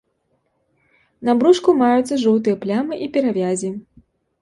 [1.29, 3.75] На брушку маюцца жоўтыя плямы і перавязі.